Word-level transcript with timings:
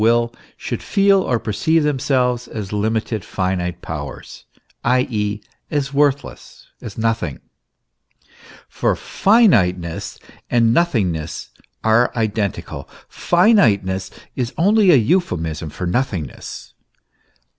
will 0.03 0.33
should 0.57 0.81
feel 0.81 1.21
or 1.21 1.37
perceive 1.37 1.83
themselves 1.83 2.47
as 2.47 2.73
limited, 2.73 3.23
finite 3.23 3.83
powers, 3.83 4.45
i. 4.83 5.01
e., 5.11 5.39
as 5.69 5.93
worthless, 5.93 6.65
as 6.81 6.97
nothing. 6.97 7.39
For 8.67 8.95
finiteness 8.95 10.17
and 10.49 10.73
nothingness 10.73 11.51
are 11.83 12.11
identical; 12.15 12.89
finiteness 13.07 14.09
is 14.35 14.51
only 14.57 14.89
a 14.89 14.95
euphemism 14.95 15.69
for 15.69 15.85
nothingness. 15.85 16.73